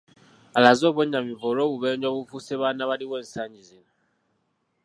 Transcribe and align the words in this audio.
Alaze 0.57 0.83
obwennyamivu 0.87 1.45
olw'obubenje 1.51 2.05
obufuuse 2.09 2.53
baana 2.61 2.89
baliwo 2.89 3.15
ensangi 3.21 3.61
zino 3.67 3.91